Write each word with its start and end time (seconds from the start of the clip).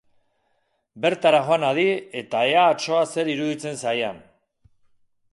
Bertara 1.03 1.41
joan 1.49 1.65
hadi 1.67 1.83
eta 2.21 2.41
ea 2.53 2.63
atsoa 2.69 3.01
zer 3.17 3.29
iruditzen 3.33 3.77
zaian. 3.83 4.17